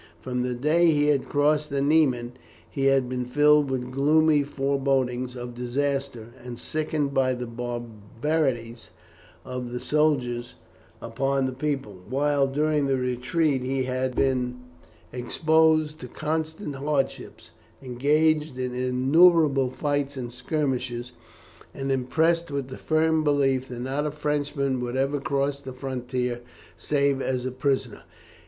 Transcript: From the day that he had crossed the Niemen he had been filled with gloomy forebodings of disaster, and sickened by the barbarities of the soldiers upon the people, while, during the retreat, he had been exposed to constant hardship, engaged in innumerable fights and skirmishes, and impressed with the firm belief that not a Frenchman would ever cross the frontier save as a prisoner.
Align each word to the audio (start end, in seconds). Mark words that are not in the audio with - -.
From 0.19 0.41
the 0.41 0.55
day 0.55 0.87
that 0.87 0.91
he 0.93 1.07
had 1.09 1.29
crossed 1.29 1.69
the 1.69 1.79
Niemen 1.79 2.31
he 2.67 2.85
had 2.85 3.07
been 3.07 3.23
filled 3.23 3.69
with 3.69 3.91
gloomy 3.91 4.41
forebodings 4.41 5.35
of 5.35 5.53
disaster, 5.53 6.33
and 6.43 6.57
sickened 6.57 7.13
by 7.13 7.35
the 7.35 7.45
barbarities 7.45 8.89
of 9.45 9.71
the 9.71 9.79
soldiers 9.79 10.55
upon 11.03 11.45
the 11.45 11.51
people, 11.53 11.99
while, 12.09 12.47
during 12.47 12.87
the 12.87 12.97
retreat, 12.97 13.61
he 13.61 13.83
had 13.83 14.15
been 14.15 14.61
exposed 15.13 15.99
to 15.99 16.07
constant 16.07 16.77
hardship, 16.77 17.39
engaged 17.83 18.57
in 18.57 18.73
innumerable 18.73 19.69
fights 19.69 20.17
and 20.17 20.33
skirmishes, 20.33 21.13
and 21.75 21.91
impressed 21.91 22.49
with 22.49 22.69
the 22.69 22.77
firm 22.79 23.23
belief 23.23 23.67
that 23.69 23.81
not 23.81 24.07
a 24.07 24.09
Frenchman 24.09 24.79
would 24.79 24.95
ever 24.95 25.19
cross 25.19 25.61
the 25.61 25.73
frontier 25.73 26.41
save 26.75 27.21
as 27.21 27.45
a 27.45 27.51
prisoner. 27.51 28.01